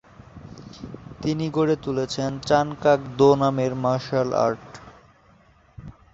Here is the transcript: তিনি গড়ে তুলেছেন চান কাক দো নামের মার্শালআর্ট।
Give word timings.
তিনি 1.21 1.45
গড়ে 1.49 1.75
তুলেছেন 1.85 2.31
চান 2.47 2.67
কাক 2.83 2.99
দো 3.19 3.29
নামের 3.41 3.71
মার্শালআর্ট। 3.83 4.67